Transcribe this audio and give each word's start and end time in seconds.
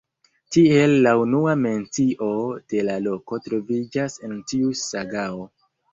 Tiel 0.55 0.93
la 1.07 1.11
unua 1.23 1.51
mencio 1.65 2.29
de 2.73 2.85
la 2.89 2.95
loko 3.09 3.39
troviĝas 3.49 4.17
en 4.29 4.37
tiu 4.53 4.75
sagao. 4.87 5.45